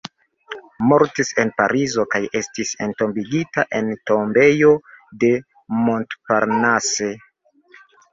Mortis 0.91 1.29
en 1.41 1.49
Parizo 1.57 2.05
kaj 2.13 2.21
estis 2.39 2.71
entombigita 2.85 3.65
en 3.79 3.91
Tombejo 4.11 4.71
de 5.25 5.31
Montparnasse. 5.89 7.11